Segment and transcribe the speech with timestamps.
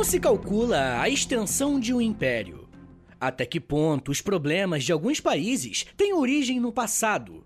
[0.00, 2.66] Como se calcula a extensão de um império?
[3.20, 7.44] Até que ponto os problemas de alguns países têm origem no passado?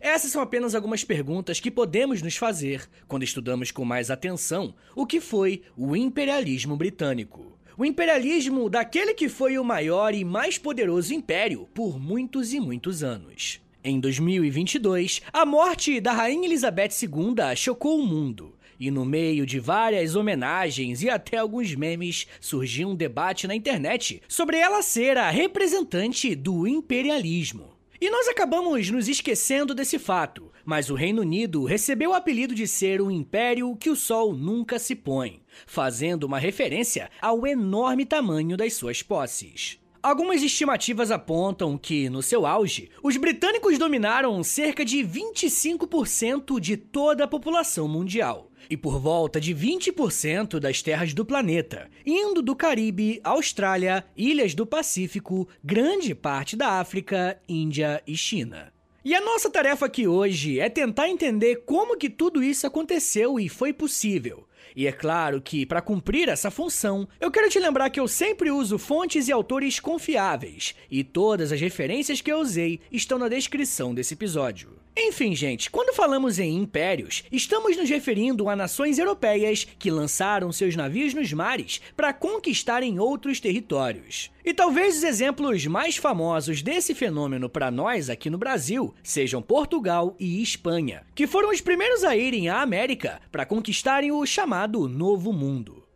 [0.00, 5.04] Essas são apenas algumas perguntas que podemos nos fazer quando estudamos com mais atenção o
[5.04, 7.58] que foi o imperialismo britânico.
[7.76, 13.02] O imperialismo daquele que foi o maior e mais poderoso império por muitos e muitos
[13.02, 13.60] anos.
[13.82, 18.54] Em 2022, a morte da Rainha Elizabeth II chocou o mundo.
[18.78, 24.22] E no meio de várias homenagens e até alguns memes, surgiu um debate na internet
[24.28, 27.76] sobre ela ser a representante do imperialismo.
[28.00, 32.68] E nós acabamos nos esquecendo desse fato, mas o Reino Unido recebeu o apelido de
[32.68, 38.56] ser o império que o sol nunca se põe, fazendo uma referência ao enorme tamanho
[38.56, 39.80] das suas posses.
[40.00, 47.24] Algumas estimativas apontam que, no seu auge, os britânicos dominaram cerca de 25% de toda
[47.24, 53.20] a população mundial e por volta de 20% das terras do planeta, indo do Caribe,
[53.24, 58.72] Austrália, ilhas do Pacífico, grande parte da África, Índia e China.
[59.04, 63.48] E a nossa tarefa aqui hoje é tentar entender como que tudo isso aconteceu e
[63.48, 67.98] foi possível, e é claro que, para cumprir essa função, eu quero te lembrar que
[67.98, 73.18] eu sempre uso fontes e autores confiáveis, e todas as referências que eu usei estão
[73.18, 74.77] na descrição desse episódio.
[75.00, 80.74] Enfim, gente, quando falamos em impérios, estamos nos referindo a nações europeias que lançaram seus
[80.74, 84.28] navios nos mares para conquistarem outros territórios.
[84.44, 90.16] E talvez os exemplos mais famosos desse fenômeno para nós aqui no Brasil sejam Portugal
[90.18, 95.32] e Espanha, que foram os primeiros a irem à América para conquistarem o chamado Novo
[95.32, 95.87] Mundo.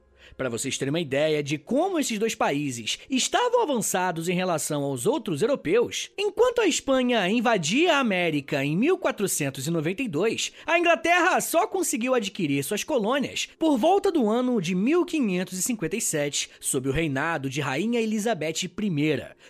[0.42, 5.06] Para vocês terem uma ideia de como esses dois países estavam avançados em relação aos
[5.06, 12.64] outros europeus, enquanto a Espanha invadia a América em 1492, a Inglaterra só conseguiu adquirir
[12.64, 18.72] suas colônias por volta do ano de 1557, sob o reinado de Rainha Elizabeth I,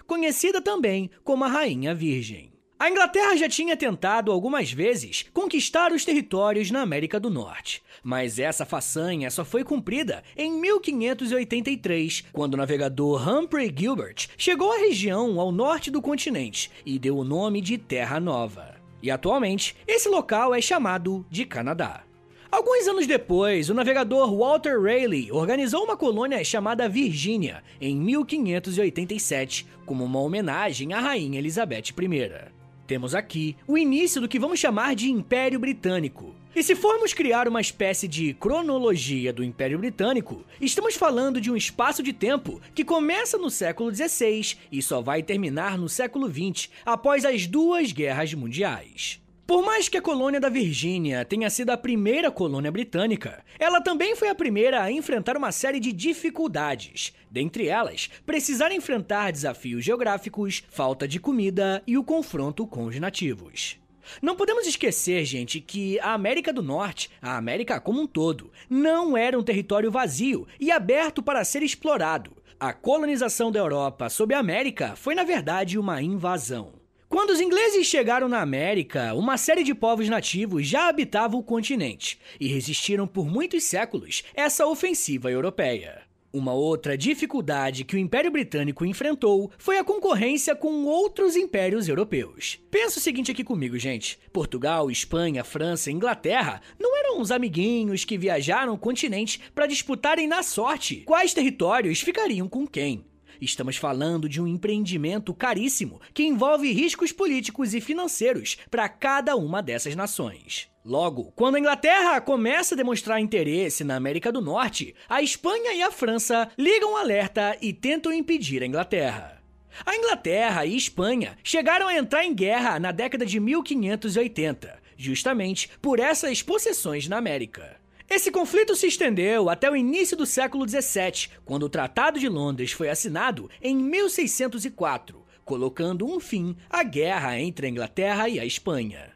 [0.06, 2.51] conhecida também como a Rainha Virgem.
[2.82, 8.40] A Inglaterra já tinha tentado algumas vezes conquistar os territórios na América do Norte, mas
[8.40, 15.38] essa façanha só foi cumprida em 1583, quando o navegador Humphrey Gilbert chegou à região
[15.38, 18.74] ao norte do continente e deu o nome de Terra Nova.
[19.00, 22.02] E atualmente, esse local é chamado de Canadá.
[22.50, 30.02] Alguns anos depois, o navegador Walter Raleigh organizou uma colônia chamada Virgínia em 1587 como
[30.02, 32.61] uma homenagem à Rainha Elizabeth I.
[32.86, 36.34] Temos aqui o início do que vamos chamar de Império Britânico.
[36.54, 41.56] E se formos criar uma espécie de cronologia do Império Britânico, estamos falando de um
[41.56, 46.68] espaço de tempo que começa no século XVI e só vai terminar no século XX,
[46.84, 49.22] após as duas guerras mundiais.
[49.46, 54.14] Por mais que a colônia da Virgínia tenha sido a primeira colônia britânica, ela também
[54.14, 60.62] foi a primeira a enfrentar uma série de dificuldades, dentre elas, precisar enfrentar desafios geográficos,
[60.70, 63.78] falta de comida e o confronto com os nativos.
[64.20, 69.16] Não podemos esquecer, gente, que a América do Norte, a América como um todo, não
[69.16, 72.36] era um território vazio e aberto para ser explorado.
[72.60, 76.81] A colonização da Europa sob a América foi, na verdade, uma invasão.
[77.12, 82.18] Quando os ingleses chegaram na América, uma série de povos nativos já habitava o continente
[82.40, 86.04] e resistiram por muitos séculos essa ofensiva europeia.
[86.32, 92.58] Uma outra dificuldade que o Império Britânico enfrentou foi a concorrência com outros impérios europeus.
[92.70, 98.06] Pensa o seguinte aqui comigo, gente: Portugal, Espanha, França e Inglaterra não eram uns amiguinhos
[98.06, 103.04] que viajaram o continente para disputarem na sorte quais territórios ficariam com quem.
[103.42, 109.60] Estamos falando de um empreendimento caríssimo que envolve riscos políticos e financeiros para cada uma
[109.60, 110.68] dessas nações.
[110.84, 115.82] Logo, quando a Inglaterra começa a demonstrar interesse na América do Norte, a Espanha e
[115.82, 119.42] a França ligam alerta e tentam impedir a Inglaterra.
[119.84, 125.98] A Inglaterra e Espanha chegaram a entrar em guerra na década de 1580, justamente por
[125.98, 127.81] essas possessões na América.
[128.14, 132.70] Esse conflito se estendeu até o início do século XVII, quando o Tratado de Londres
[132.70, 139.11] foi assinado em 1604, colocando um fim à guerra entre a Inglaterra e a Espanha.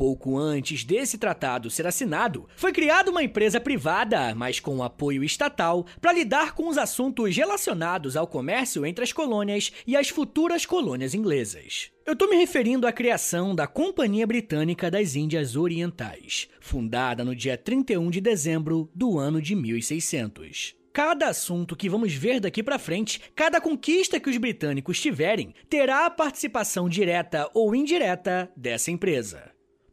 [0.00, 5.84] Pouco antes desse tratado ser assinado, foi criada uma empresa privada, mas com apoio estatal,
[6.00, 11.12] para lidar com os assuntos relacionados ao comércio entre as colônias e as futuras colônias
[11.12, 11.90] inglesas.
[12.06, 17.58] Eu estou me referindo à criação da Companhia Britânica das Índias Orientais, fundada no dia
[17.58, 23.20] 31 de dezembro do ano de 1600 cada assunto que vamos ver daqui para frente,
[23.36, 29.49] cada conquista que os britânicos tiverem, terá a participação direta ou indireta dessa empresa.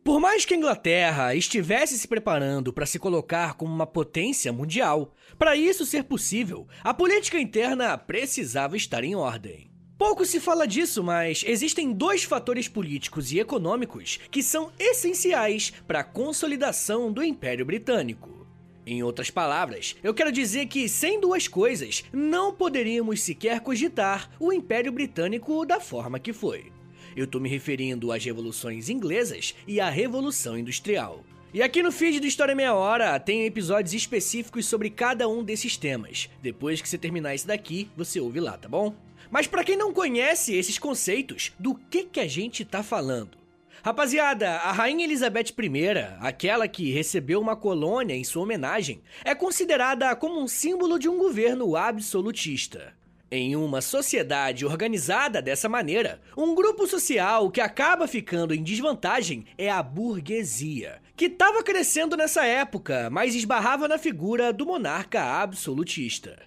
[0.08, 5.14] Por mais que a Inglaterra estivesse se preparando para se colocar como uma potência mundial,
[5.38, 9.70] para isso ser possível, a política interna precisava estar em ordem.
[9.98, 16.00] Pouco se fala disso, mas existem dois fatores políticos e econômicos que são essenciais para
[16.00, 18.48] a consolidação do Império Britânico.
[18.86, 24.54] Em outras palavras, eu quero dizer que sem duas coisas não poderíamos sequer cogitar o
[24.54, 26.77] Império Britânico da forma que foi.
[27.18, 31.24] Eu estou me referindo às revoluções inglesas e à Revolução Industrial.
[31.52, 35.76] E aqui no feed do História Meia Hora tem episódios específicos sobre cada um desses
[35.76, 36.30] temas.
[36.44, 38.94] Depois que você terminar esse daqui, você ouve lá, tá bom?
[39.32, 43.36] Mas para quem não conhece esses conceitos, do que que a gente tá falando?
[43.82, 50.16] Rapaziada, a Rainha Elizabeth I, aquela que recebeu uma colônia em sua homenagem, é considerada
[50.16, 52.94] como um símbolo de um governo absolutista.
[53.30, 59.70] Em uma sociedade organizada dessa maneira, um grupo social que acaba ficando em desvantagem é
[59.70, 66.40] a burguesia, que estava crescendo nessa época, mas esbarrava na figura do monarca absolutista.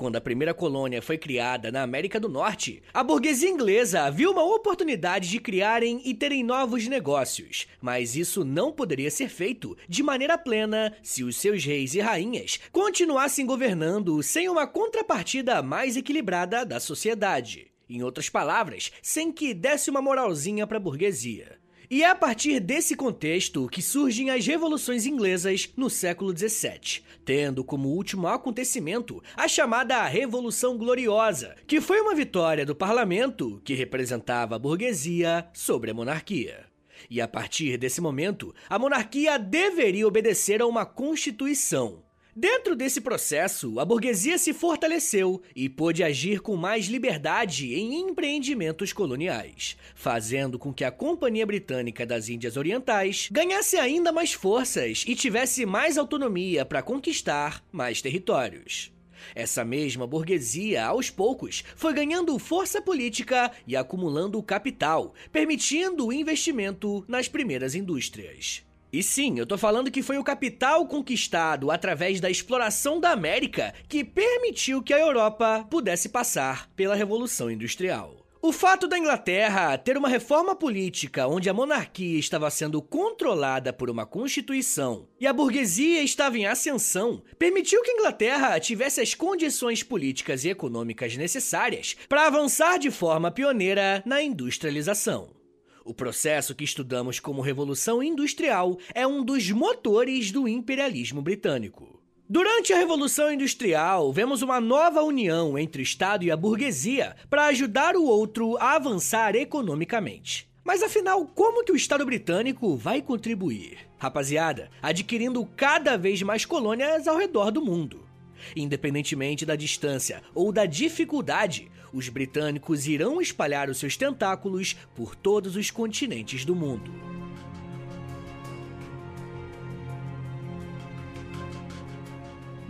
[0.00, 4.42] Quando a primeira colônia foi criada na América do Norte, a burguesia inglesa viu uma
[4.42, 10.38] oportunidade de criarem e terem novos negócios, mas isso não poderia ser feito de maneira
[10.38, 16.80] plena se os seus reis e rainhas continuassem governando sem uma contrapartida mais equilibrada da
[16.80, 17.70] sociedade.
[17.86, 21.59] Em outras palavras, sem que desse uma moralzinha para a burguesia.
[21.92, 27.64] E é a partir desse contexto que surgem as revoluções inglesas no século XVII, tendo
[27.64, 34.54] como último acontecimento a chamada Revolução Gloriosa, que foi uma vitória do parlamento, que representava
[34.54, 36.64] a burguesia, sobre a monarquia.
[37.10, 42.04] E a partir desse momento, a monarquia deveria obedecer a uma constituição,
[42.34, 48.92] Dentro desse processo, a burguesia se fortaleceu e pôde agir com mais liberdade em empreendimentos
[48.92, 55.16] coloniais, fazendo com que a Companhia Britânica das Índias Orientais ganhasse ainda mais forças e
[55.16, 58.92] tivesse mais autonomia para conquistar mais territórios.
[59.34, 67.04] Essa mesma burguesia, aos poucos, foi ganhando força política e acumulando capital, permitindo o investimento
[67.08, 68.64] nas primeiras indústrias.
[68.92, 73.72] E sim, eu tô falando que foi o capital conquistado através da exploração da América
[73.88, 78.20] que permitiu que a Europa pudesse passar pela Revolução Industrial.
[78.42, 83.90] O fato da Inglaterra ter uma reforma política onde a monarquia estava sendo controlada por
[83.90, 89.82] uma constituição e a burguesia estava em ascensão permitiu que a Inglaterra tivesse as condições
[89.82, 95.39] políticas e econômicas necessárias para avançar de forma pioneira na industrialização.
[95.84, 102.00] O processo que estudamos como Revolução Industrial é um dos motores do imperialismo britânico.
[102.28, 107.46] Durante a Revolução Industrial, vemos uma nova união entre o Estado e a burguesia para
[107.46, 110.48] ajudar o outro a avançar economicamente.
[110.62, 113.78] Mas afinal, como que o Estado britânico vai contribuir?
[113.98, 118.09] Rapaziada, adquirindo cada vez mais colônias ao redor do mundo.
[118.56, 125.56] Independentemente da distância ou da dificuldade, os britânicos irão espalhar os seus tentáculos por todos
[125.56, 126.92] os continentes do mundo.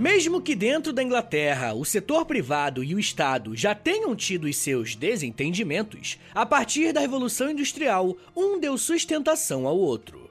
[0.00, 4.56] Mesmo que dentro da Inglaterra o setor privado e o Estado já tenham tido os
[4.56, 10.29] seus desentendimentos, a partir da Revolução Industrial, um deu sustentação ao outro.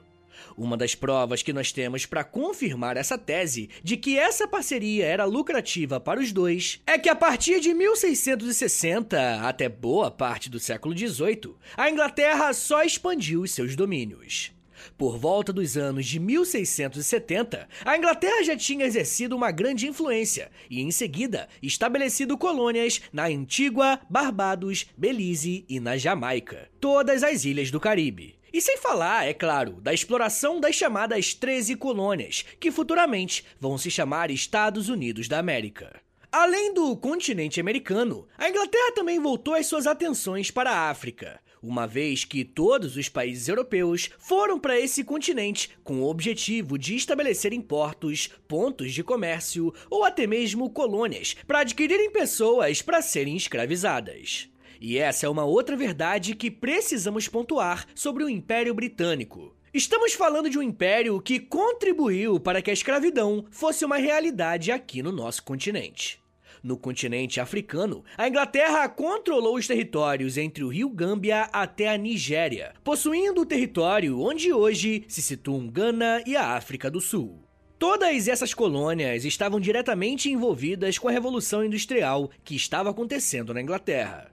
[0.60, 5.24] Uma das provas que nós temos para confirmar essa tese de que essa parceria era
[5.24, 10.94] lucrativa para os dois é que a partir de 1660 até boa parte do século
[10.94, 14.52] XVIII, a Inglaterra só expandiu seus domínios.
[14.98, 20.82] Por volta dos anos de 1670, a Inglaterra já tinha exercido uma grande influência e,
[20.82, 27.80] em seguida, estabelecido colônias na Antigua, Barbados, Belize e na Jamaica, todas as ilhas do
[27.80, 28.39] Caribe.
[28.52, 33.90] E sem falar, é claro, da exploração das chamadas 13 colônias, que futuramente vão se
[33.90, 36.00] chamar Estados Unidos da América.
[36.32, 41.86] Além do continente americano, a Inglaterra também voltou as suas atenções para a África, uma
[41.86, 47.60] vez que todos os países europeus foram para esse continente com o objetivo de estabelecerem
[47.60, 54.48] portos, pontos de comércio ou até mesmo colônias para adquirirem pessoas para serem escravizadas.
[54.80, 59.54] E essa é uma outra verdade que precisamos pontuar sobre o Império Britânico.
[59.74, 65.02] Estamos falando de um império que contribuiu para que a escravidão fosse uma realidade aqui
[65.02, 66.18] no nosso continente.
[66.62, 72.72] No continente africano, a Inglaterra controlou os territórios entre o rio Gâmbia até a Nigéria,
[72.82, 77.42] possuindo o território onde hoje se situam Gana e a África do Sul.
[77.78, 84.30] Todas essas colônias estavam diretamente envolvidas com a Revolução Industrial que estava acontecendo na Inglaterra.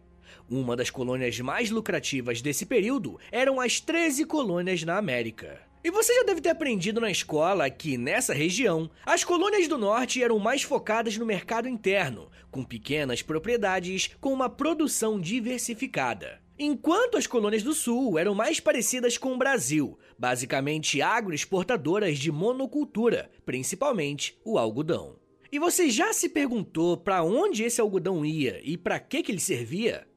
[0.49, 5.59] Uma das colônias mais lucrativas desse período eram as 13 colônias na América.
[5.83, 10.23] E você já deve ter aprendido na escola que, nessa região, as colônias do norte
[10.23, 16.41] eram mais focadas no mercado interno, com pequenas propriedades com uma produção diversificada.
[16.57, 23.29] Enquanto as colônias do sul eram mais parecidas com o Brasil, basicamente agroexportadoras de monocultura,
[23.45, 25.17] principalmente o algodão.
[25.51, 29.39] E você já se perguntou para onde esse algodão ia e para que, que ele
[29.39, 30.07] servia?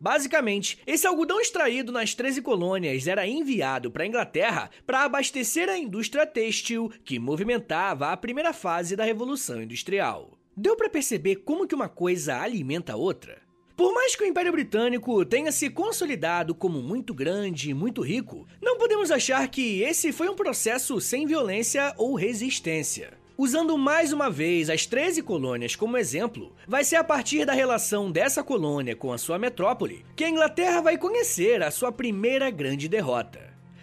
[0.00, 5.76] Basicamente, esse algodão extraído nas 13 colônias era enviado para a Inglaterra para abastecer a
[5.76, 10.30] indústria têxtil que movimentava a primeira fase da Revolução Industrial.
[10.56, 13.42] Deu para perceber como que uma coisa alimenta a outra?
[13.76, 18.46] Por mais que o Império Britânico tenha se consolidado como muito grande e muito rico,
[18.60, 23.19] não podemos achar que esse foi um processo sem violência ou resistência.
[23.42, 28.12] Usando mais uma vez as 13 colônias como exemplo, vai ser a partir da relação
[28.12, 32.86] dessa colônia com a sua metrópole que a Inglaterra vai conhecer a sua primeira grande
[32.86, 33.40] derrota.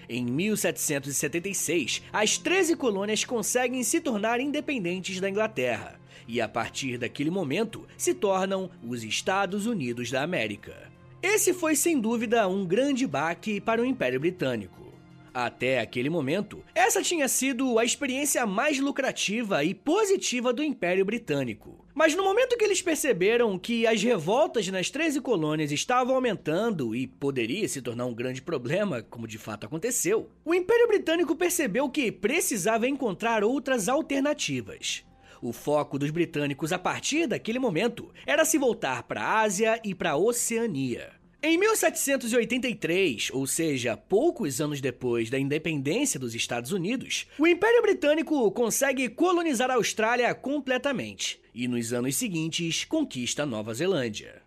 [0.08, 7.32] Em 1776, as 13 colônias conseguem se tornar independentes da Inglaterra, e a partir daquele
[7.32, 10.76] momento se tornam os Estados Unidos da América.
[11.20, 14.87] Esse foi sem dúvida um grande baque para o Império Britânico.
[15.34, 21.86] Até aquele momento, essa tinha sido a experiência mais lucrativa e positiva do Império Britânico.
[21.94, 27.08] Mas no momento que eles perceberam que as revoltas nas 13 colônias estavam aumentando e
[27.08, 32.12] poderia se tornar um grande problema, como de fato aconteceu, o Império Britânico percebeu que
[32.12, 35.04] precisava encontrar outras alternativas.
[35.42, 39.94] O foco dos britânicos a partir daquele momento era se voltar para a Ásia e
[39.94, 41.17] para a Oceania.
[41.42, 48.52] Em 1783, ou seja, poucos anos depois da independência dos Estados Unidos, o Império Britânico
[48.52, 54.42] consegue colonizar a Austrália completamente e, nos anos seguintes, conquista Nova Zelândia.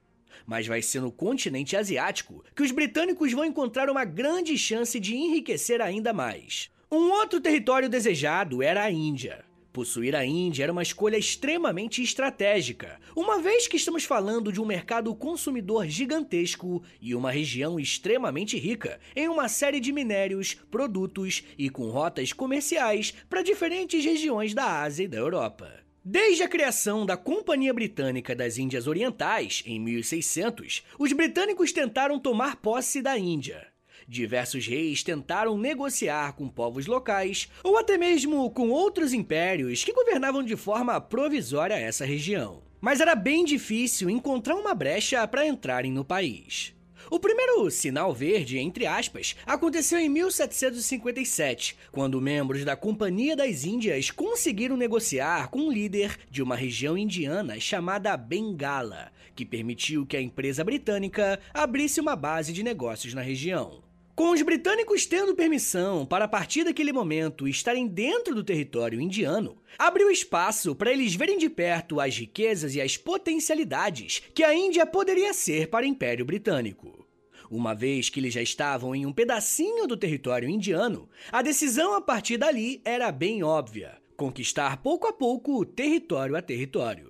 [0.44, 5.14] Mas vai ser no continente asiático que os britânicos vão encontrar uma grande chance de
[5.14, 6.70] enriquecer ainda mais.
[6.90, 9.44] Um outro território desejado era a Índia.
[9.72, 14.66] Possuir a Índia era uma escolha extremamente estratégica, uma vez que estamos falando de um
[14.66, 21.70] mercado consumidor gigantesco e uma região extremamente rica em uma série de minérios, produtos e
[21.70, 25.80] com rotas comerciais para diferentes regiões da Ásia e da Europa.
[26.04, 32.56] Desde a criação da Companhia Britânica das Índias Orientais, em 1600, os britânicos tentaram tomar
[32.56, 33.69] posse da Índia.
[34.12, 40.42] Diversos reis tentaram negociar com povos locais ou até mesmo com outros impérios que governavam
[40.42, 42.60] de forma provisória essa região.
[42.80, 46.74] Mas era bem difícil encontrar uma brecha para entrarem no país.
[47.08, 54.10] O primeiro sinal verde, entre aspas, aconteceu em 1757, quando membros da Companhia das Índias
[54.10, 60.20] conseguiram negociar com um líder de uma região indiana chamada Bengala, que permitiu que a
[60.20, 63.88] empresa britânica abrisse uma base de negócios na região.
[64.14, 69.56] Com os britânicos tendo permissão para a partir daquele momento estarem dentro do território indiano,
[69.78, 74.84] abriu espaço para eles verem de perto as riquezas e as potencialidades que a Índia
[74.84, 77.06] poderia ser para o Império Britânico.
[77.50, 82.00] Uma vez que eles já estavam em um pedacinho do território indiano, a decisão a
[82.00, 87.09] partir dali era bem óbvia: conquistar pouco a pouco território a território.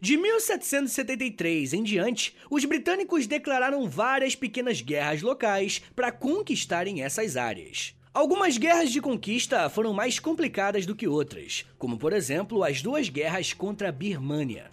[0.00, 7.94] De 1773 em diante, os britânicos declararam várias pequenas guerras locais para conquistarem essas áreas.
[8.14, 13.08] Algumas guerras de conquista foram mais complicadas do que outras, como por exemplo as duas
[13.08, 14.70] guerras contra a Birmânia.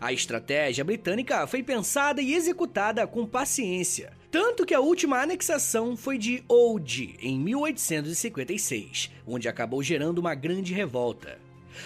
[0.00, 6.18] A estratégia britânica foi pensada e executada com paciência, tanto que a última anexação foi
[6.18, 11.38] de Oudh em 1856, onde acabou gerando uma grande revolta.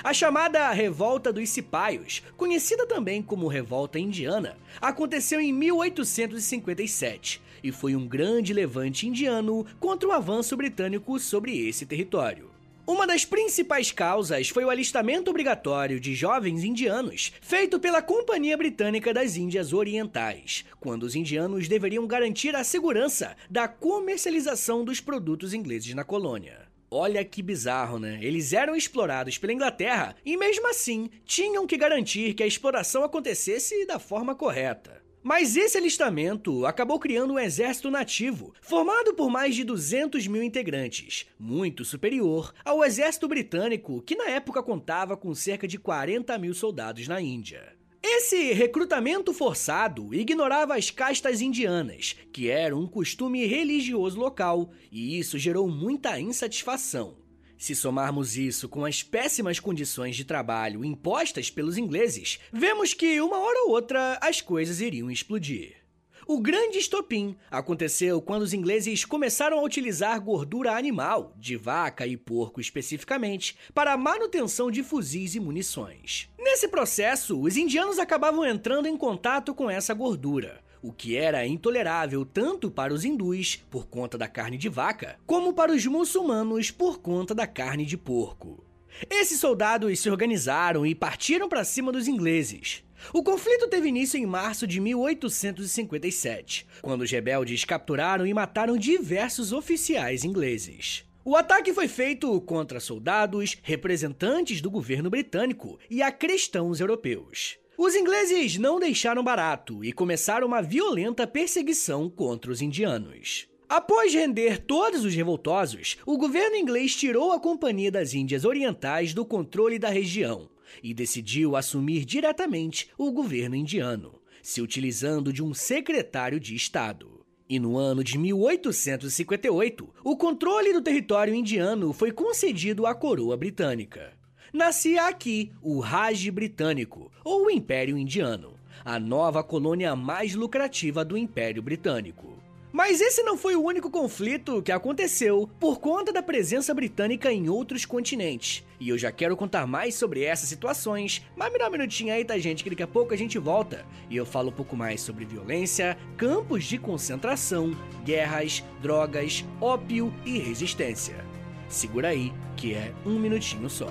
[0.02, 7.96] A chamada Revolta dos Cipaios, conhecida também como Revolta Indiana, aconteceu em 1857 e foi
[7.96, 12.56] um grande levante indiano contra o avanço britânico sobre esse território.
[12.86, 19.12] Uma das principais causas foi o alistamento obrigatório de jovens indianos, feito pela Companhia Britânica
[19.12, 25.92] das Índias Orientais, quando os indianos deveriam garantir a segurança da comercialização dos produtos ingleses
[25.94, 26.65] na colônia.
[26.98, 28.18] Olha que bizarro, né?
[28.22, 33.84] Eles eram explorados pela Inglaterra e, mesmo assim, tinham que garantir que a exploração acontecesse
[33.84, 35.02] da forma correta.
[35.22, 41.26] Mas esse alistamento acabou criando um exército nativo, formado por mais de 200 mil integrantes,
[41.38, 47.06] muito superior ao exército britânico, que na época contava com cerca de 40 mil soldados
[47.06, 47.76] na Índia.
[48.18, 55.38] Esse recrutamento forçado ignorava as castas indianas, que era um costume religioso local, e isso
[55.38, 57.18] gerou muita insatisfação.
[57.58, 63.38] Se somarmos isso com as péssimas condições de trabalho impostas pelos ingleses, vemos que uma
[63.38, 65.85] hora ou outra as coisas iriam explodir.
[66.28, 72.16] O grande estopim aconteceu quando os ingleses começaram a utilizar gordura animal, de vaca e
[72.16, 76.28] porco especificamente, para a manutenção de fuzis e munições.
[76.36, 82.26] Nesse processo, os indianos acabavam entrando em contato com essa gordura, o que era intolerável
[82.26, 86.98] tanto para os hindus, por conta da carne de vaca, como para os muçulmanos, por
[86.98, 88.64] conta da carne de porco.
[89.08, 92.82] Esses soldados se organizaram e partiram para cima dos ingleses.
[93.12, 99.52] O conflito teve início em março de 1857, quando os rebeldes capturaram e mataram diversos
[99.52, 101.04] oficiais ingleses.
[101.24, 107.58] O ataque foi feito contra soldados, representantes do governo britânico e a cristãos europeus.
[107.76, 113.48] Os ingleses não deixaram barato e começaram uma violenta perseguição contra os indianos.
[113.68, 119.24] Após render todos os revoltosos, o governo inglês tirou a Companhia das Índias Orientais do
[119.24, 120.48] controle da região
[120.82, 127.24] e decidiu assumir diretamente o governo indiano, se utilizando de um secretário de Estado.
[127.48, 134.12] E no ano de 1858, o controle do território indiano foi concedido à coroa britânica.
[134.52, 138.54] Nascia aqui o Raj britânico, ou Império Indiano,
[138.84, 142.45] a nova colônia mais lucrativa do Império Britânico.
[142.76, 147.48] Mas esse não foi o único conflito que aconteceu por conta da presença britânica em
[147.48, 148.62] outros continentes.
[148.78, 152.22] E eu já quero contar mais sobre essas situações, mas me dá um minutinho aí,
[152.22, 152.62] tá, gente?
[152.62, 155.96] Que daqui a pouco a gente volta e eu falo um pouco mais sobre violência,
[156.18, 161.24] campos de concentração, guerras, drogas, ópio e resistência.
[161.70, 163.90] Segura aí, que é um minutinho só.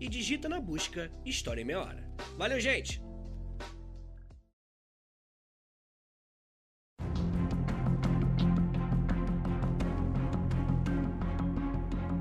[0.00, 2.10] e digita na busca História em Meia Hora.
[2.36, 3.02] Valeu, gente!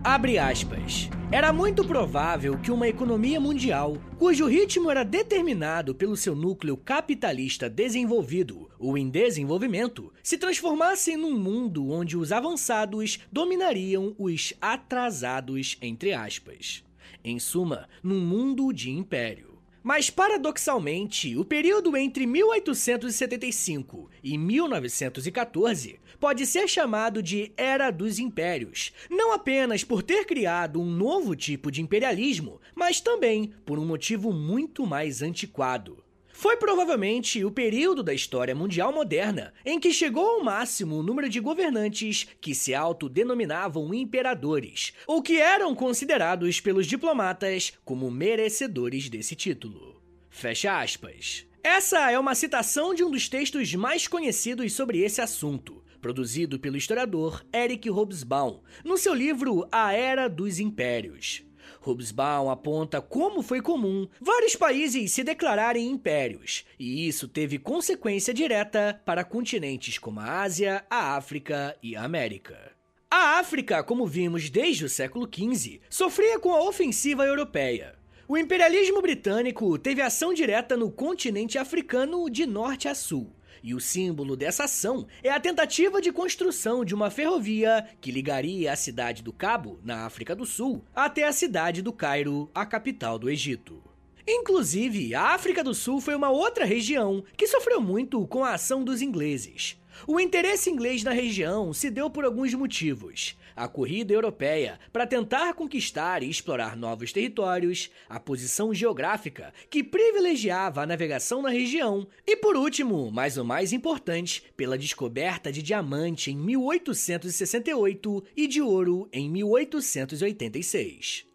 [0.04, 1.10] Abre aspas.
[1.30, 7.70] Era muito provável que uma economia mundial, cujo ritmo era determinado pelo seu núcleo capitalista
[7.70, 16.14] desenvolvido ou em desenvolvimento, se transformasse num mundo onde os avançados dominariam os atrasados, entre
[16.14, 16.82] aspas.
[17.22, 19.47] Em suma, num mundo de império.
[19.88, 28.92] Mas paradoxalmente, o período entre 1875 e 1914 pode ser chamado de Era dos Impérios,
[29.10, 34.34] não apenas por ter criado um novo tipo de imperialismo, mas também por um motivo
[34.34, 36.04] muito mais antiquado.
[36.38, 41.28] Foi provavelmente o período da história mundial moderna em que chegou ao máximo o número
[41.28, 49.36] de governantes que se autodenominavam imperadores, ou que eram considerados pelos diplomatas como merecedores desse
[49.36, 50.00] título.
[50.30, 51.44] Fecha aspas.
[51.64, 56.78] Essa é uma citação de um dos textos mais conhecidos sobre esse assunto, produzido pelo
[56.78, 61.47] historiador Eric Hobsbawm, no seu livro A Era dos Impérios.
[61.82, 69.02] Hobsbawm aponta como foi comum vários países se declararem impérios, e isso teve consequência direta
[69.06, 72.72] para continentes como a Ásia, a África e a América.
[73.10, 77.96] A África, como vimos desde o século XV, sofria com a ofensiva europeia.
[78.28, 83.80] O imperialismo britânico teve ação direta no continente africano de norte a sul, e o
[83.80, 89.24] símbolo dessa ação é a tentativa de construção de uma ferrovia que ligaria a cidade
[89.24, 93.84] do Cabo, na África do Sul, até a cidade do Cairo, a capital do Egito.
[94.28, 98.84] Inclusive, a África do Sul foi uma outra região que sofreu muito com a ação
[98.84, 99.78] dos ingleses.
[100.06, 105.54] O interesse inglês na região se deu por alguns motivos a corrida europeia para tentar
[105.56, 112.38] conquistar e explorar novos territórios, a posição geográfica que privilegiava a navegação na região e,
[112.38, 119.10] por último, mas o mais importante, pela descoberta de diamante em 1868 e de ouro
[119.12, 121.26] em 1886.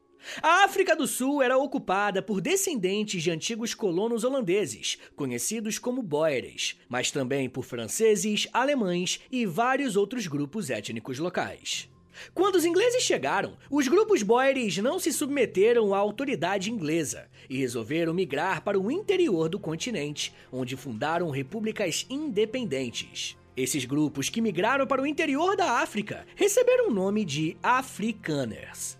[0.40, 6.78] A África do Sul era ocupada por descendentes de antigos colonos holandeses, conhecidos como boeres,
[6.88, 11.91] mas também por franceses, alemães e vários outros grupos étnicos locais.
[12.34, 18.14] Quando os ingleses chegaram, os grupos boeres não se submeteram à autoridade inglesa e resolveram
[18.14, 23.36] migrar para o interior do continente, onde fundaram repúblicas independentes.
[23.56, 28.96] Esses grupos que migraram para o interior da África receberam o nome de Afrikaners.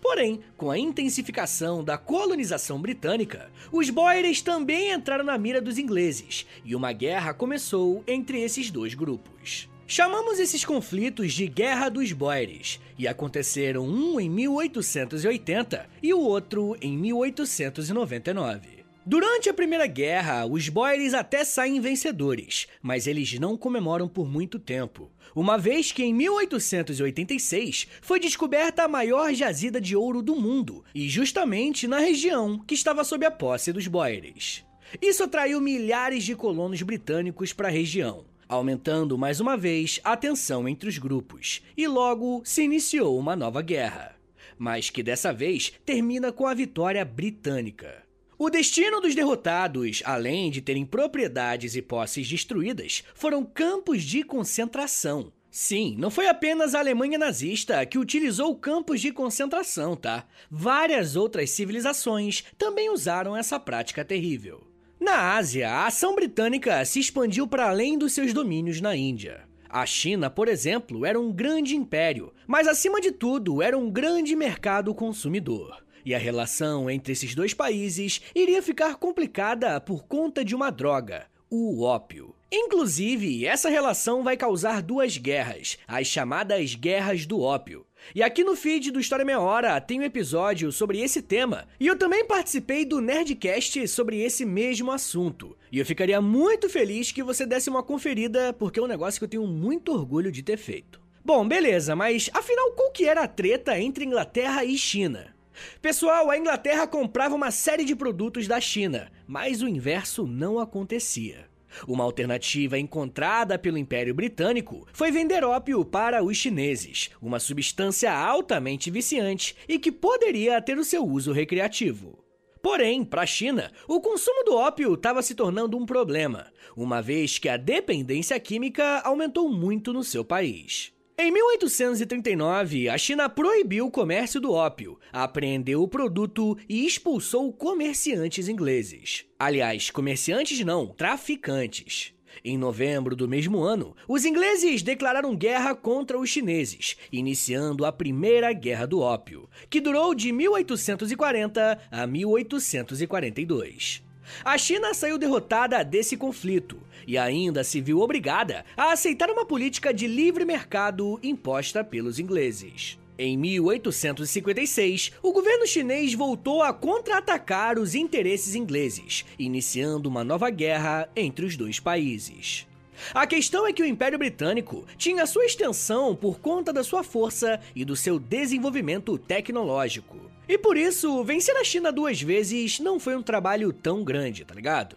[0.00, 6.46] Porém, com a intensificação da colonização britânica, os Boeres também entraram na mira dos ingleses
[6.62, 9.66] e uma guerra começou entre esses dois grupos.
[9.86, 16.74] Chamamos esses conflitos de Guerra dos Boeres e aconteceram um em 1880 e o outro
[16.80, 18.82] em 1899.
[19.04, 24.58] Durante a Primeira Guerra, os Boeres até saem vencedores, mas eles não comemoram por muito
[24.58, 30.82] tempo, uma vez que em 1886 foi descoberta a maior jazida de ouro do mundo,
[30.94, 34.64] e justamente na região que estava sob a posse dos Boeres.
[35.02, 40.68] Isso atraiu milhares de colonos britânicos para a região, aumentando mais uma vez a tensão
[40.68, 44.16] entre os grupos, e logo se iniciou uma nova guerra,
[44.58, 48.04] mas que dessa vez termina com a vitória britânica.
[48.36, 55.32] O destino dos derrotados, além de terem propriedades e posses destruídas, foram campos de concentração.
[55.50, 60.26] Sim, não foi apenas a Alemanha nazista que utilizou campos de concentração, tá?
[60.50, 64.66] Várias outras civilizações também usaram essa prática terrível.
[65.04, 69.42] Na Ásia, a ação britânica se expandiu para além dos seus domínios na Índia.
[69.68, 74.34] A China, por exemplo, era um grande império, mas acima de tudo era um grande
[74.34, 80.54] mercado consumidor e a relação entre esses dois países iria ficar complicada por conta de
[80.54, 82.34] uma droga, o ópio.
[82.50, 87.84] Inclusive, essa relação vai causar duas guerras, as chamadas Guerras do Ópio.
[88.12, 91.86] E aqui no feed do História Meia Hora tem um episódio sobre esse tema, e
[91.86, 95.56] eu também participei do Nerdcast sobre esse mesmo assunto.
[95.70, 99.24] E eu ficaria muito feliz que você desse uma conferida, porque é um negócio que
[99.24, 101.00] eu tenho muito orgulho de ter feito.
[101.24, 105.34] Bom, beleza, mas afinal qual que era a treta entre Inglaterra e China?
[105.80, 111.46] Pessoal, a Inglaterra comprava uma série de produtos da China, mas o inverso não acontecia.
[111.86, 118.90] Uma alternativa encontrada pelo Império Britânico foi vender ópio para os chineses, uma substância altamente
[118.90, 122.24] viciante e que poderia ter o seu uso recreativo.
[122.62, 127.38] Porém, para a China, o consumo do ópio estava se tornando um problema, uma vez
[127.38, 130.93] que a dependência química aumentou muito no seu país.
[131.16, 138.48] Em 1839, a China proibiu o comércio do ópio, apreendeu o produto e expulsou comerciantes
[138.48, 139.24] ingleses.
[139.38, 142.12] Aliás, comerciantes não, traficantes.
[142.44, 148.52] Em novembro do mesmo ano, os ingleses declararam guerra contra os chineses, iniciando a Primeira
[148.52, 154.02] Guerra do Ópio, que durou de 1840 a 1842.
[154.44, 159.92] A China saiu derrotada desse conflito e ainda se viu obrigada a aceitar uma política
[159.92, 162.98] de livre mercado imposta pelos ingleses.
[163.16, 171.08] Em 1856, o governo chinês voltou a contra-atacar os interesses ingleses, iniciando uma nova guerra
[171.14, 172.66] entre os dois países.
[173.12, 177.60] A questão é que o Império Britânico tinha sua extensão por conta da sua força
[177.74, 180.33] e do seu desenvolvimento tecnológico.
[180.46, 184.54] E por isso, vencer a China duas vezes não foi um trabalho tão grande, tá
[184.54, 184.96] ligado?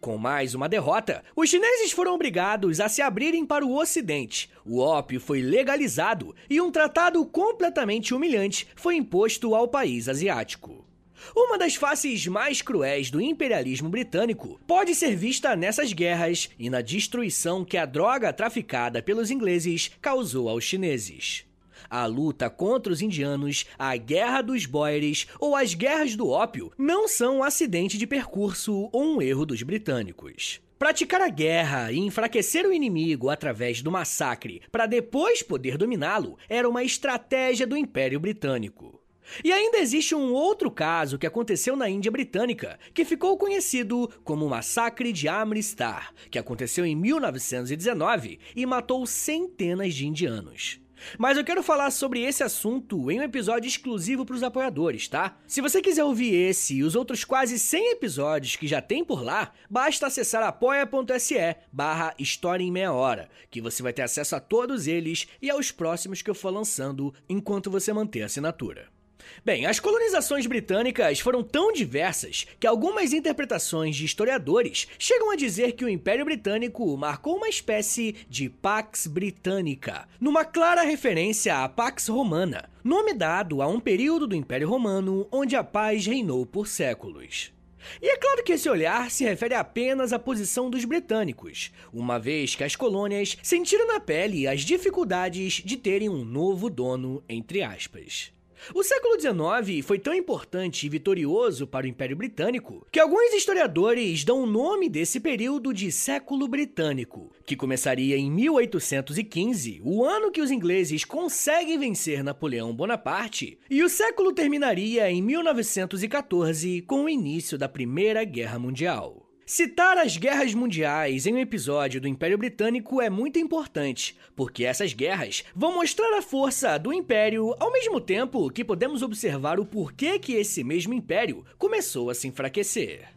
[0.00, 4.50] Com mais uma derrota, os chineses foram obrigados a se abrirem para o Ocidente.
[4.64, 10.86] O ópio foi legalizado e um tratado completamente humilhante foi imposto ao país asiático.
[11.34, 16.80] Uma das faces mais cruéis do imperialismo britânico pode ser vista nessas guerras e na
[16.80, 21.46] destruição que a droga traficada pelos ingleses causou aos chineses.
[21.92, 27.06] A luta contra os indianos, a Guerra dos Boeres ou as Guerras do Ópio não
[27.06, 30.58] são um acidente de percurso ou um erro dos britânicos.
[30.78, 36.66] Praticar a guerra e enfraquecer o inimigo através do massacre para depois poder dominá-lo era
[36.66, 38.98] uma estratégia do Império Britânico.
[39.44, 44.46] E ainda existe um outro caso que aconteceu na Índia Britânica, que ficou conhecido como
[44.46, 50.81] o Massacre de Amritsar, que aconteceu em 1919 e matou centenas de indianos.
[51.18, 55.36] Mas eu quero falar sobre esse assunto em um episódio exclusivo para os apoiadores, tá?
[55.46, 59.22] Se você quiser ouvir esse e os outros quase 100 episódios que já tem por
[59.22, 64.40] lá, basta acessar apoia.se barra História em Meia Hora, que você vai ter acesso a
[64.40, 69.01] todos eles e aos próximos que eu for lançando enquanto você manter a assinatura.
[69.44, 75.72] Bem, as colonizações britânicas foram tão diversas que algumas interpretações de historiadores chegam a dizer
[75.72, 82.08] que o Império Britânico marcou uma espécie de Pax Britannica, numa clara referência à Pax
[82.08, 87.52] Romana, nome dado a um período do Império Romano onde a paz reinou por séculos.
[88.00, 92.54] E é claro que esse olhar se refere apenas à posição dos britânicos, uma vez
[92.54, 98.32] que as colônias sentiram na pele as dificuldades de terem um novo dono, entre aspas.
[98.72, 104.22] O século XIX foi tão importante e vitorioso para o Império Britânico que alguns historiadores
[104.24, 110.40] dão o nome desse período de século britânico, que começaria em 1815, o ano que
[110.40, 117.58] os ingleses conseguem vencer Napoleão Bonaparte, e o século terminaria em 1914 com o início
[117.58, 119.21] da Primeira Guerra Mundial.
[119.54, 124.94] Citar as guerras mundiais em um episódio do Império Britânico é muito importante, porque essas
[124.94, 130.18] guerras vão mostrar a força do Império ao mesmo tempo que podemos observar o porquê
[130.18, 133.10] que esse mesmo Império começou a se enfraquecer.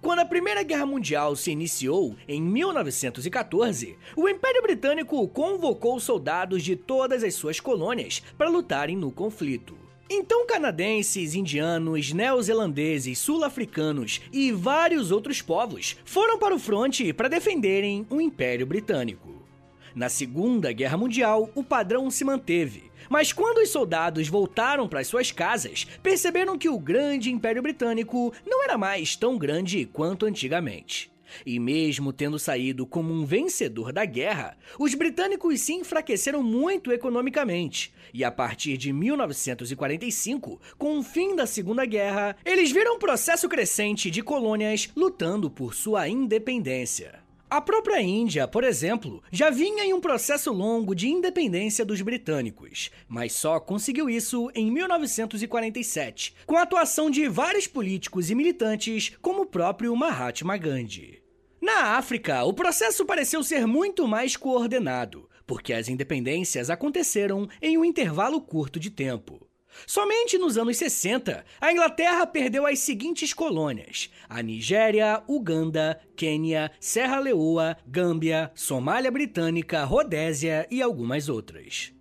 [0.00, 6.76] Quando a Primeira Guerra Mundial se iniciou, em 1914, o Império Britânico convocou soldados de
[6.76, 9.83] todas as suas colônias para lutarem no conflito.
[10.16, 18.06] Então, canadenses, indianos, neozelandeses, sul-africanos e vários outros povos foram para o fronte para defenderem
[18.08, 19.44] o Império Britânico.
[19.92, 25.32] Na Segunda Guerra Mundial, o padrão se manteve, mas quando os soldados voltaram para suas
[25.32, 31.10] casas, perceberam que o grande Império Britânico não era mais tão grande quanto antigamente.
[31.44, 37.92] E mesmo tendo saído como um vencedor da guerra, os britânicos se enfraqueceram muito economicamente.
[38.12, 43.48] E a partir de 1945, com o fim da Segunda Guerra, eles viram um processo
[43.48, 47.23] crescente de colônias lutando por sua independência.
[47.54, 52.90] A própria Índia, por exemplo, já vinha em um processo longo de independência dos britânicos,
[53.06, 59.42] mas só conseguiu isso em 1947, com a atuação de vários políticos e militantes, como
[59.42, 61.22] o próprio Mahatma Gandhi.
[61.62, 67.84] Na África, o processo pareceu ser muito mais coordenado, porque as independências aconteceram em um
[67.84, 69.46] intervalo curto de tempo.
[69.86, 77.18] Somente nos anos 60, a Inglaterra perdeu as seguintes colônias: a Nigéria, Uganda, Quênia, Serra
[77.18, 81.92] Leoa, Gâmbia, Somália Britânica, Rodésia e algumas outras.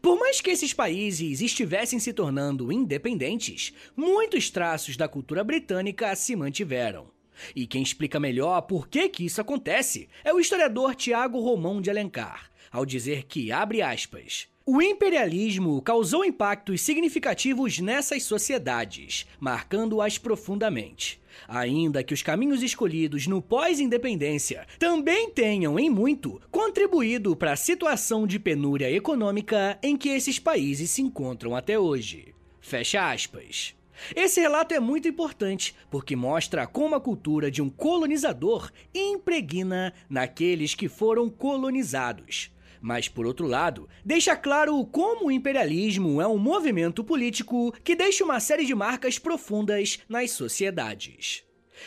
[0.00, 6.36] Por mais que esses países estivessem se tornando independentes, muitos traços da cultura britânica se
[6.36, 7.10] mantiveram.
[7.56, 11.90] E quem explica melhor por que, que isso acontece é o historiador Tiago Romão de
[11.90, 21.20] Alencar, ao dizer que, abre aspas, o imperialismo causou impactos significativos nessas sociedades, marcando-as profundamente.
[21.48, 28.26] Ainda que os caminhos escolhidos no pós-independência também tenham, em muito, contribuído para a situação
[28.26, 32.34] de penúria econômica em que esses países se encontram até hoje.
[32.60, 33.74] Fecha aspas.
[34.14, 40.74] Esse relato é muito importante porque mostra como a cultura de um colonizador impregna naqueles
[40.74, 42.50] que foram colonizados.
[42.82, 48.24] Mas, por outro lado, deixa claro como o imperialismo é um movimento político que deixa
[48.24, 51.44] uma série de marcas profundas nas sociedades.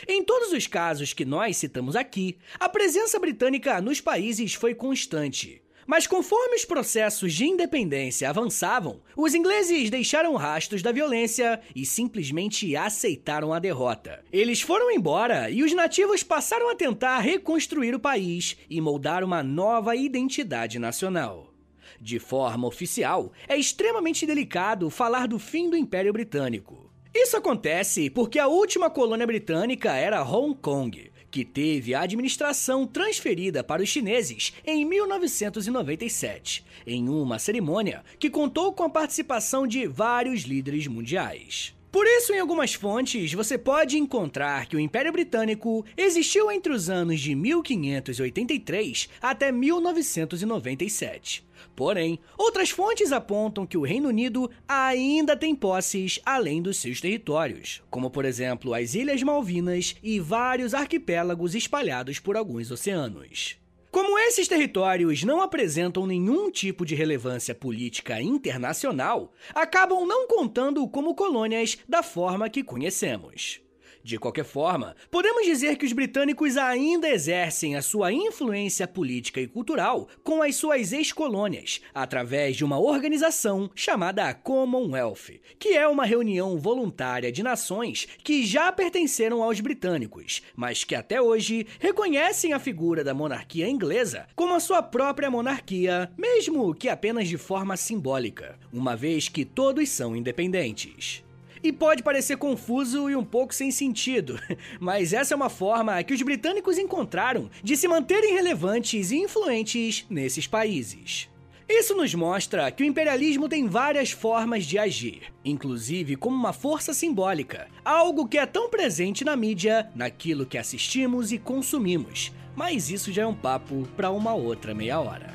[0.08, 5.62] Em todos os casos que nós citamos aqui, a presença britânica nos países foi constante.
[5.86, 12.74] Mas conforme os processos de independência avançavam, os ingleses deixaram rastros da violência e simplesmente
[12.74, 14.24] aceitaram a derrota.
[14.32, 19.44] Eles foram embora e os nativos passaram a tentar reconstruir o país e moldar uma
[19.44, 21.52] nova identidade nacional.
[22.00, 26.90] De forma oficial, é extremamente delicado falar do fim do Império Britânico.
[27.14, 33.62] Isso acontece porque a última colônia britânica era Hong Kong, que teve a administração transferida
[33.62, 40.42] para os chineses em 1997, em uma cerimônia que contou com a participação de vários
[40.42, 41.74] líderes mundiais.
[41.96, 46.90] Por isso, em algumas fontes, você pode encontrar que o Império Britânico existiu entre os
[46.90, 51.45] anos de 1583 até 1997.
[51.76, 57.82] Porém, outras fontes apontam que o Reino Unido ainda tem posses além dos seus territórios,
[57.90, 63.58] como por exemplo as Ilhas Malvinas e vários arquipélagos espalhados por alguns oceanos.
[63.90, 71.14] Como esses territórios não apresentam nenhum tipo de relevância política internacional, acabam não contando como
[71.14, 73.60] colônias da forma que conhecemos.
[74.06, 79.48] De qualquer forma, podemos dizer que os britânicos ainda exercem a sua influência política e
[79.48, 86.56] cultural com as suas ex-colônias, através de uma organização chamada Commonwealth, que é uma reunião
[86.56, 93.02] voluntária de nações que já pertenceram aos britânicos, mas que até hoje reconhecem a figura
[93.02, 98.94] da monarquia inglesa como a sua própria monarquia, mesmo que apenas de forma simbólica, uma
[98.94, 101.25] vez que todos são independentes.
[101.62, 104.38] E pode parecer confuso e um pouco sem sentido,
[104.78, 110.06] mas essa é uma forma que os britânicos encontraram de se manterem relevantes e influentes
[110.08, 111.28] nesses países.
[111.68, 116.94] Isso nos mostra que o imperialismo tem várias formas de agir, inclusive como uma força
[116.94, 122.32] simbólica, algo que é tão presente na mídia, naquilo que assistimos e consumimos.
[122.54, 125.34] Mas isso já é um papo para uma outra meia hora.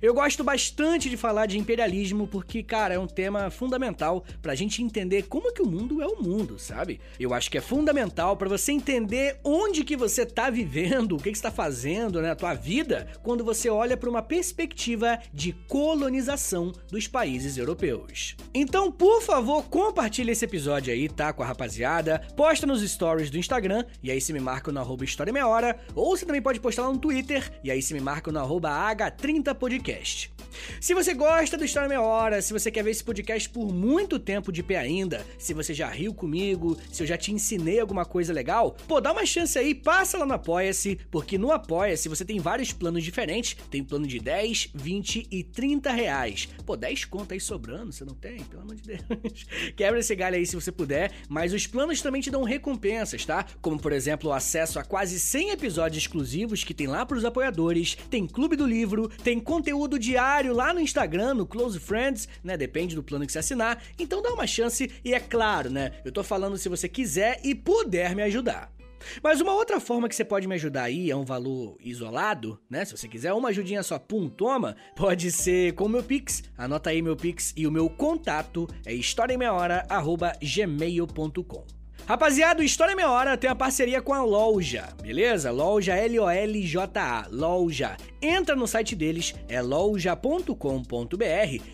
[0.00, 4.82] Eu gosto bastante de falar de imperialismo porque, cara, é um tema fundamental pra gente
[4.82, 7.00] entender como que o mundo é o mundo, sabe?
[7.18, 11.30] Eu acho que é fundamental para você entender onde que você tá vivendo, o que
[11.30, 16.72] que está fazendo na né, tua vida, quando você olha para uma perspectiva de colonização
[16.90, 18.36] dos países europeus.
[18.54, 23.38] Então, por favor, compartilhe esse episódio aí, tá, com a rapaziada, posta nos stories do
[23.38, 26.60] Instagram, e aí se me marca no arroba História Meia Hora, ou você também pode
[26.60, 30.41] postar lá no Twitter, e aí se me marca no arroba H30podcast podcast podcast.
[30.80, 34.18] Se você gosta do História Meia Hora, se você quer ver esse podcast por muito
[34.18, 38.04] tempo de pé ainda, se você já riu comigo, se eu já te ensinei alguma
[38.04, 42.24] coisa legal, pô, dá uma chance aí, passa lá no Apoia-se, porque no Apoia-se você
[42.24, 46.48] tem vários planos diferentes, tem plano de 10, 20 e 30 reais.
[46.64, 48.42] Pô, 10 conto aí sobrando, você não tem?
[48.44, 49.46] Pelo amor de Deus.
[49.76, 53.44] Quebra esse galho aí se você puder, mas os planos também te dão recompensas, tá?
[53.60, 57.96] Como, por exemplo, o acesso a quase 100 episódios exclusivos que tem lá pros apoiadores,
[58.10, 59.98] tem clube do livro, tem conteúdo conteúdo
[60.50, 62.56] lá no Instagram, no Close Friends, né?
[62.56, 63.82] Depende do plano que você assinar.
[63.98, 65.92] Então dá uma chance e é claro, né?
[66.04, 68.72] Eu tô falando se você quiser e puder me ajudar.
[69.22, 72.84] Mas uma outra forma que você pode me ajudar aí é um valor isolado, né?
[72.84, 76.44] Se você quiser uma ajudinha só, pum, toma, pode ser com o meu Pix.
[76.56, 81.82] Anota aí meu Pix e o meu contato é historiaemmeiahora@gmail.com.
[82.06, 85.52] Rapaziada, o História Meia Hora tem a parceria com a Loja, beleza?
[85.52, 87.96] Loja L-O-L-J-A, Loja.
[88.24, 90.54] Entra no site deles, é loja.com.br,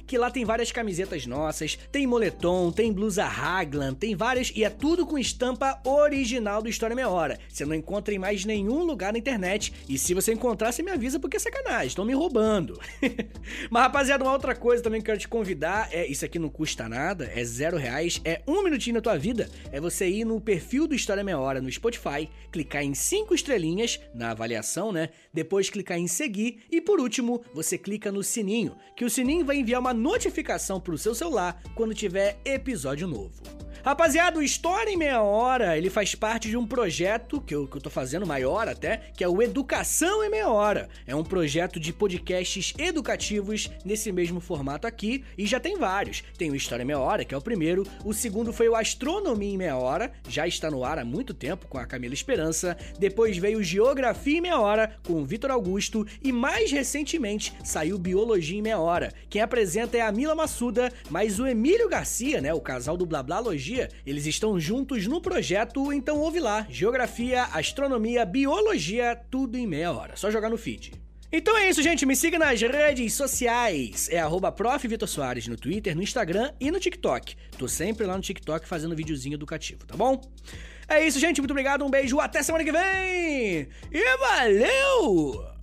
[0.07, 4.71] que lá tem várias camisetas nossas, tem moletom, tem blusa Raglan, tem várias e é
[4.71, 7.39] tudo com estampa original do História Meia Hora.
[7.51, 10.91] Você não encontra em mais nenhum lugar na internet e se você encontrar, você me
[10.91, 12.81] avisa porque é sacanagem, estão me roubando.
[13.69, 16.49] Mas rapaziada, uma outra coisa também que eu quero te convidar é, isso aqui não
[16.49, 20.41] custa nada, é zero reais, é um minutinho na tua vida, é você ir no
[20.41, 25.11] perfil do História Meia Hora no Spotify, clicar em cinco estrelinhas na avaliação, né?
[25.31, 29.45] Depois clicar em seguir seguir e por último, você clica no sininho, que o sininho
[29.45, 33.68] vai enviar uma notificação para o seu celular quando tiver episódio novo.
[33.89, 37.79] Rapaziada, o História em Meia Hora, ele faz parte de um projeto que eu, que
[37.79, 40.91] eu tô fazendo maior até, que é o Educação em Meia Hora.
[41.07, 46.23] É um projeto de podcasts educativos nesse mesmo formato aqui, e já tem vários.
[46.37, 49.55] Tem o História em Meia Hora, que é o primeiro, o segundo foi o Astronomia
[49.55, 53.39] em Meia Hora, já está no ar há muito tempo com a Camila Esperança, depois
[53.39, 58.63] veio Geografia em Meia Hora, com o Vitor Augusto, e mais recentemente saiu Biologia em
[58.63, 59.15] Meia Hora.
[59.31, 63.78] Quem apresenta é a Mila Massuda, mas o Emílio Garcia, né, o casal do Blablalogia,
[64.07, 66.67] Eles estão juntos no projeto, então ouve lá.
[66.71, 70.17] Geografia, Astronomia, Biologia, tudo em meia hora.
[70.17, 70.93] Só jogar no feed.
[71.31, 72.07] Então é isso, gente.
[72.07, 74.09] Me siga nas redes sociais.
[74.11, 74.55] É arroba
[75.07, 77.37] Soares no Twitter, no Instagram e no TikTok.
[77.59, 80.21] Tô sempre lá no TikTok fazendo videozinho educativo, tá bom?
[80.89, 81.43] É isso, gente.
[81.43, 83.69] Muito obrigado, um beijo, até semana que vem!
[83.93, 85.58] E valeu!